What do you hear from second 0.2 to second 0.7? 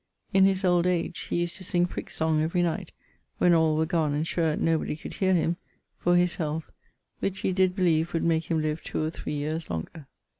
In his